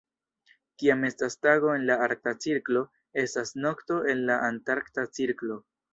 Kiam 0.83 1.03
estas 1.09 1.35
tago 1.47 1.69
en 1.79 1.85
la 1.89 1.97
Arkta 2.07 2.33
Cirklo 2.45 2.83
estas 3.25 3.53
nokto 3.67 4.03
en 4.15 4.25
la 4.31 4.39
Antarkta 4.49 5.05
Cirklo. 5.21 5.61